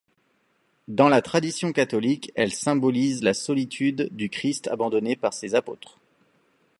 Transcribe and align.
Dans 0.87 1.09
la 1.09 1.21
tradition 1.21 1.71
catholique, 1.73 2.31
elles 2.33 2.53
symbolisent 2.53 3.21
la 3.21 3.35
solitude 3.35 4.09
du 4.11 4.31
Christ 4.31 4.67
abandonné 4.67 5.15
par 5.15 5.31
ses 5.31 5.53
apôtres. 5.53 5.99